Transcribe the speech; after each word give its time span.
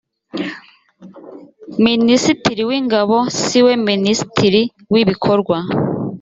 minisitiri 1.85 2.61
w 2.69 2.71
‘ingabo 2.79 3.17
siwe 3.41 3.73
minisitiri 3.89 4.61
w 4.93 4.95
‘ibikorwa. 5.01 5.57